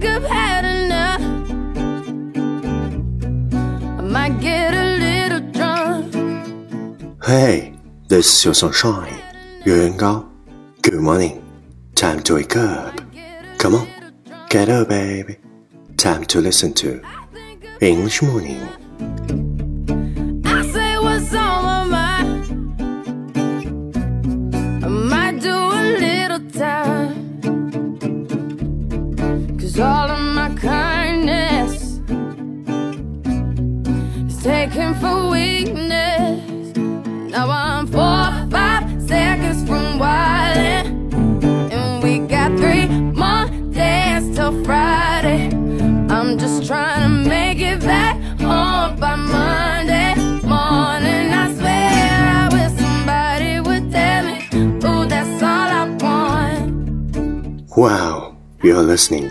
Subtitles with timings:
[0.00, 1.20] think I've had enough.
[3.98, 7.24] I might get a little drunk.
[7.24, 7.74] Hey,
[8.08, 9.20] this is your sunshine.
[9.64, 10.28] Yuan Gao.
[10.82, 11.42] Good morning.
[11.94, 13.00] Time to wake up.
[13.58, 13.88] Come on.
[14.48, 15.36] Get up, baby.
[15.96, 17.02] Time to listen to
[17.80, 18.60] English Morning.
[29.80, 32.00] All of my kindness
[34.26, 36.76] is taken for weakness.
[36.76, 41.14] Now I'm four, five seconds from wildin'.
[41.72, 45.46] And we got three more days till Friday.
[46.10, 51.32] I'm just trying to make it back home by Monday morning.
[51.32, 54.38] I swear I wish somebody would tell me,
[54.84, 57.76] ooh, that's all I want.
[57.76, 59.30] Wow, you're listening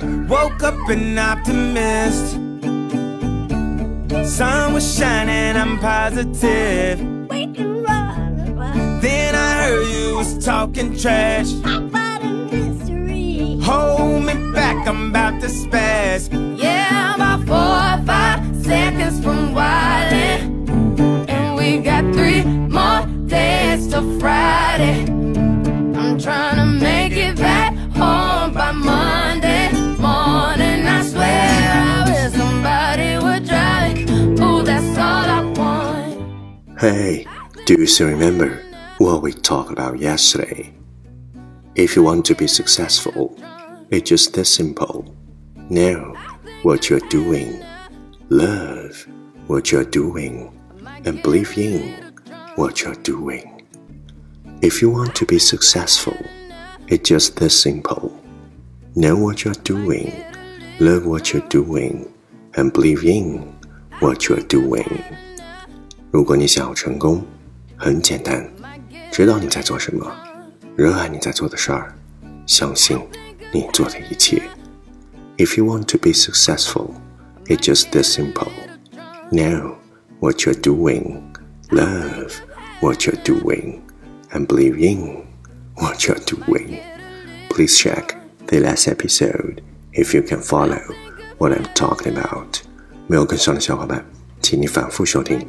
[0.00, 2.34] Woke up an optimist.
[4.36, 6.98] Sun was shining, I'm positive.
[9.00, 11.50] Then I heard you was talking trash.
[13.64, 15.87] Hold me back, I'm about to spaz.
[36.80, 37.26] Hey,
[37.66, 38.62] do you still remember
[38.98, 40.72] what we talked about yesterday?
[41.74, 43.36] If you want to be successful,
[43.90, 45.12] it's just this simple.
[45.70, 46.16] Know
[46.62, 47.64] what you're doing,
[48.28, 49.08] love
[49.48, 50.56] what you're doing,
[51.04, 52.14] and believe in
[52.54, 53.66] what you're doing.
[54.62, 56.16] If you want to be successful,
[56.86, 58.16] it's just this simple.
[58.94, 60.12] Know what you're doing,
[60.78, 62.14] love what you're doing,
[62.54, 63.58] and believe in
[63.98, 65.02] what you're doing.
[66.11, 67.23] 如果你想要成功，
[67.75, 68.49] 很简单，
[69.11, 70.11] 知道你在做什么，
[70.75, 71.93] 热爱你在做的事儿，
[72.45, 72.99] 相信
[73.51, 74.41] 你做的一切。
[75.37, 76.91] If you want to be successful,
[77.45, 78.51] it's just this simple.
[79.31, 79.75] Know
[80.19, 81.21] what you're doing,
[81.69, 82.33] love
[82.81, 83.81] what you're doing,
[84.31, 85.25] and believe in
[85.75, 86.77] what you're doing.
[87.49, 88.15] Please check
[88.47, 89.61] the last episode
[89.93, 90.79] if you can follow
[91.39, 92.61] what I'm talking about.
[93.07, 94.05] 没有跟上的小伙伴，
[94.47, 95.39] 请你反复收听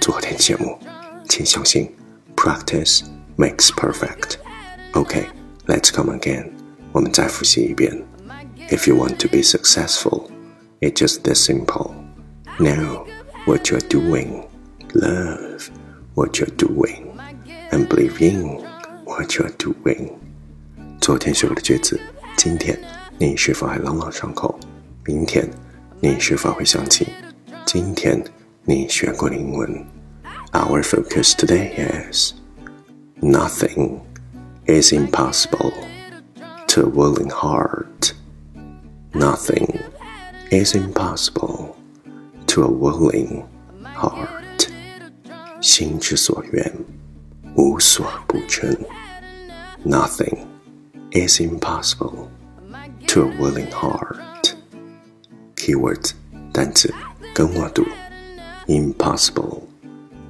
[0.00, 0.78] 昨天节目。
[1.28, 1.90] 请相信，
[2.36, 3.02] practice
[3.36, 4.36] makes perfect.
[4.92, 5.24] Okay,
[5.66, 6.50] let's come again.
[6.92, 8.04] 我们再复习一遍。
[8.70, 10.30] If you want to be successful,
[10.80, 11.92] it's just this simple.
[12.58, 13.06] Know
[13.46, 14.44] what you're doing,
[14.92, 15.68] love
[16.14, 17.12] what you're doing,
[17.70, 18.62] and believe in
[19.04, 20.12] what you're doing.
[21.00, 22.00] 昨天学过的句子，
[22.36, 22.78] 今天
[23.18, 24.58] 你是否还朗朗上口？
[25.04, 25.50] 明天
[26.00, 27.08] 你是否会想起
[27.66, 28.22] 今天
[28.68, 29.86] 你学过的英文？
[30.52, 31.74] Our focus today
[32.10, 32.32] is
[33.20, 34.00] nothing
[34.66, 35.72] is impossible
[36.68, 38.12] to a willing heart.
[39.12, 39.80] Nothing
[40.50, 41.74] is impossible
[42.46, 43.44] to a willing
[43.94, 44.68] heart.
[45.60, 46.72] 心之所愿，
[47.56, 48.74] 无所不成。
[49.84, 50.46] Nothing
[51.12, 52.28] is impossible
[53.08, 54.54] to a willing heart.
[55.56, 56.12] Keywords
[56.52, 56.92] 单词
[57.34, 57.84] 跟我读
[58.68, 59.62] ：impossible,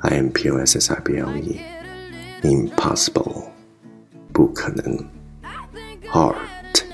[0.00, 1.60] i m p o s s i b l e,
[2.42, 3.44] impossible
[4.32, 5.08] 不可能。
[6.10, 6.84] Heart,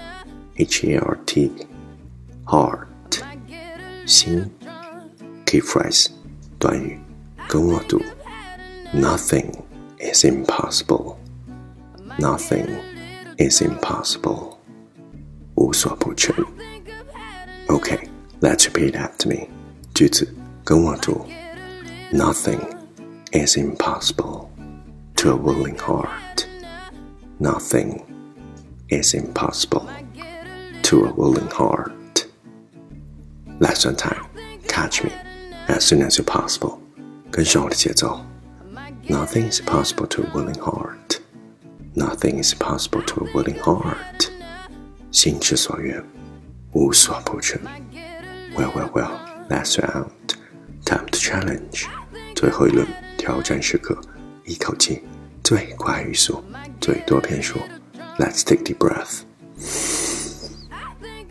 [0.57, 1.53] h e r t,
[2.45, 2.87] heart
[4.07, 4.51] 心。
[5.47, 6.09] Key phrase
[6.59, 6.99] 短语
[7.49, 8.03] 跟我读：
[8.93, 9.53] Nothing
[10.01, 11.17] is impossible.
[12.19, 12.67] Nothing
[13.39, 14.57] is impossible.
[15.55, 16.35] 无所不成。
[17.69, 18.09] Okay,
[18.41, 19.49] let's repeat after me.
[19.95, 20.35] 句子
[20.69, 21.27] 跟我读：
[22.13, 22.61] Nothing
[23.33, 24.49] is impossible
[25.17, 26.47] to a willing heart.
[27.39, 28.03] Nothing
[28.89, 29.87] is impossible
[30.83, 32.27] to a willing heart.
[33.59, 34.25] Lesson time.
[34.69, 35.11] Catch me
[35.69, 36.79] as soon as you're possible.
[37.31, 38.21] 跟上我的节奏。
[39.09, 41.21] Nothing is possible to a willing heart.
[41.95, 44.31] Nothing is possible to a willing heart.
[45.13, 46.03] 心之所愿，
[46.73, 47.61] 无所不成。
[48.57, 49.19] Well, well, well,
[49.49, 50.11] that's round.
[50.89, 51.87] Time to challenge.
[52.35, 52.87] 最后一轮
[53.17, 53.99] 挑战时刻，
[54.45, 55.03] 一口气
[55.43, 56.43] 最快语速，
[56.81, 57.59] 最多篇数。
[58.19, 59.23] Let's take deep breath.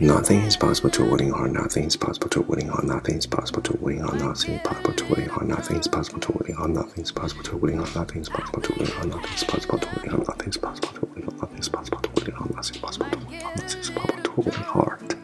[0.00, 1.52] Nothing is possible to willing heart.
[1.52, 2.84] Nothing is possible to willing heart.
[2.84, 4.18] Nothing is possible to willing heart.
[4.20, 5.46] Nothing is possible to willing heart.
[5.46, 6.74] Nothing is possible to willing heart.
[6.74, 7.94] Nothing is possible to willing heart.
[7.94, 9.14] Nothing is possible to willing heart.
[9.14, 10.26] Nothing is possible to willing heart.
[10.26, 11.38] Nothing is possible to willing heart.
[11.38, 12.50] Nothing is possible to willing heart.
[12.50, 13.56] Nothing is possible to willing heart.
[13.56, 15.16] Nothing is possible to willing heart.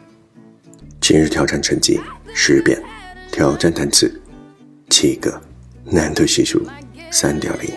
[1.01, 1.99] 今日挑战成绩
[2.33, 2.81] 十遍，
[3.31, 4.21] 挑战单词
[4.98, 5.38] 七个，
[5.84, 6.66] 难度系数
[7.10, 7.70] 三点零。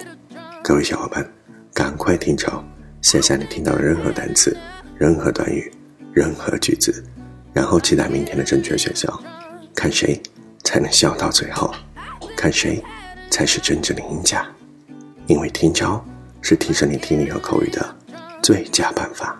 [0.63, 1.29] 各位小伙伴，
[1.73, 2.63] 赶快听抄，
[3.01, 4.57] 写下你听到的任何单词、
[4.97, 5.69] 任何短语。
[6.13, 7.03] 任何句子，
[7.51, 9.21] 然后期待明天的正确选项，
[9.75, 10.17] 看谁
[10.63, 11.75] 才能笑到最后，
[12.37, 12.81] 看谁
[13.29, 14.47] 才是真正的赢家。
[15.27, 16.01] 因为听招
[16.41, 17.97] 是提升你听力和口语的
[18.41, 19.37] 最佳办法，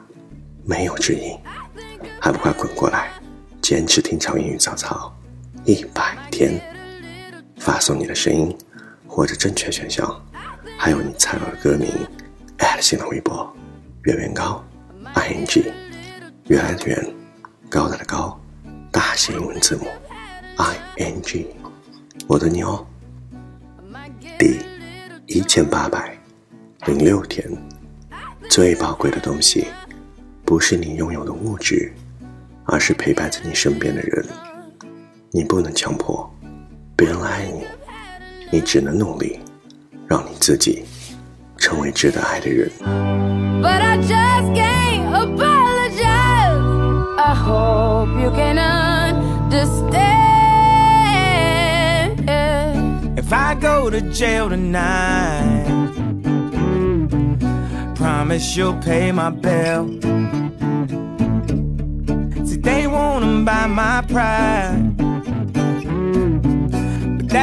[0.65, 1.33] 没有之一。
[2.19, 3.09] 还不快滚过来，
[3.61, 5.17] 坚持听超英语早操
[5.63, 6.59] 一百天，
[7.59, 8.57] 发送你的声音
[9.05, 10.09] 或者正确选项，
[10.77, 11.91] 还有你猜到的歌名，@
[12.81, 13.53] 新浪微博，
[14.03, 14.63] 圆圆高
[15.15, 15.71] ，ing。
[16.45, 17.15] 圆圆，
[17.69, 18.39] 高大的高，
[18.91, 19.85] 大写英文字母
[20.57, 21.47] ，I N G，
[22.27, 22.87] 我的牛。
[24.39, 24.57] 第
[25.27, 26.17] 一千八百
[26.87, 27.45] 零六天，
[28.49, 29.67] 最宝贵的东西，
[30.43, 31.93] 不是你拥有的物质，
[32.65, 34.25] 而是陪伴在你身边的人。
[35.31, 36.27] 你不能强迫
[36.98, 37.64] 别人爱你，
[38.50, 39.40] 你只能努力，
[40.06, 40.84] 让你自己
[41.56, 42.70] 成为值得爱的人。
[47.44, 49.84] hope you can understand.
[53.18, 55.66] If I go to jail tonight,
[57.94, 59.88] promise you'll pay my bill.
[62.46, 64.87] See, they wanna buy my pride, but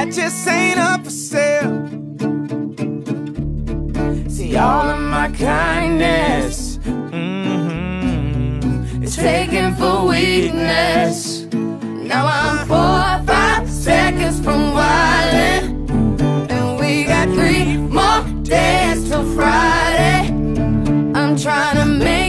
[0.07, 1.89] that just ain't up for sale.
[4.29, 8.23] See, all of my kindness mm-hmm,
[9.03, 11.47] it's taken for weakness.
[11.53, 15.91] Now I'm four or five seconds from wildin'.
[16.51, 20.29] And we got three more days till Friday.
[21.15, 22.26] I'm trying to make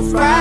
[0.00, 0.37] feel fried.